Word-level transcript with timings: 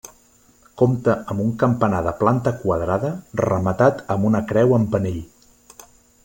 Compta 0.81 1.13
amb 1.33 1.43
un 1.43 1.51
campanar 1.63 1.99
de 2.07 2.13
planta 2.21 2.53
quadrada 2.63 3.13
rematat 3.43 4.03
amb 4.17 4.27
una 4.31 4.43
creu 4.55 4.75
amb 4.79 4.91
penell. 4.97 5.23